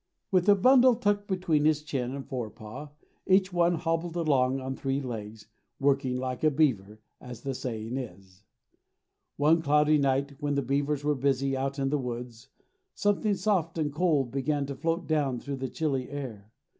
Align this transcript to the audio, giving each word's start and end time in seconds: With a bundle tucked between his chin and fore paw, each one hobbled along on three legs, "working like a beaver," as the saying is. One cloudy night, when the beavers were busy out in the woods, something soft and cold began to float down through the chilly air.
With 0.31 0.49
a 0.49 0.55
bundle 0.55 0.95
tucked 0.95 1.27
between 1.27 1.65
his 1.65 1.83
chin 1.83 2.15
and 2.15 2.27
fore 2.27 2.49
paw, 2.49 2.89
each 3.27 3.53
one 3.53 3.75
hobbled 3.75 4.15
along 4.15 4.59
on 4.59 4.75
three 4.75 4.99
legs, 4.99 5.45
"working 5.79 6.17
like 6.17 6.43
a 6.43 6.49
beaver," 6.49 6.99
as 7.19 7.41
the 7.41 7.53
saying 7.53 7.97
is. 7.97 8.43
One 9.37 9.61
cloudy 9.61 9.99
night, 9.99 10.37
when 10.41 10.55
the 10.55 10.63
beavers 10.63 11.03
were 11.03 11.13
busy 11.13 11.55
out 11.55 11.77
in 11.77 11.89
the 11.89 11.99
woods, 11.99 12.49
something 12.95 13.35
soft 13.35 13.77
and 13.77 13.93
cold 13.93 14.31
began 14.31 14.65
to 14.65 14.75
float 14.75 15.05
down 15.05 15.39
through 15.39 15.57
the 15.57 15.69
chilly 15.69 16.09
air. 16.09 16.51